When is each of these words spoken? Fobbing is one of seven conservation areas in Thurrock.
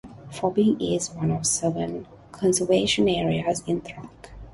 Fobbing 0.31 0.77
is 0.81 1.11
one 1.11 1.29
of 1.29 1.45
seven 1.45 2.07
conservation 2.31 3.07
areas 3.07 3.63
in 3.67 3.81
Thurrock. 3.81 4.31